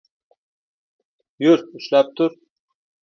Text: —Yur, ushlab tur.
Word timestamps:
—Yur, 1.47 1.63
ushlab 1.81 2.13
tur. 2.21 2.35